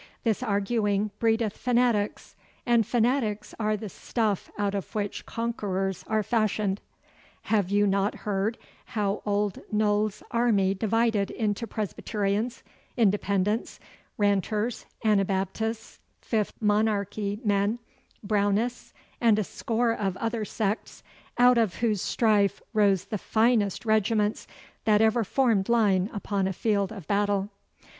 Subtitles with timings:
[0.23, 6.81] This arguing breedeth fanatics, and fanatics are the stuff out of which conquerors are fashioned.
[7.43, 8.57] Have you not heard
[8.97, 12.63] how Old Noll's army divided into Presbyterians,
[12.97, 13.79] Independents,
[14.17, 17.77] Ranters, Anabaptists, Fifth Monarchy men,
[18.25, 21.03] Brownists, and a score of other sects,
[21.37, 24.47] out of whose strife rose the finest regiments
[24.85, 27.49] that ever formed line upon a field of battle?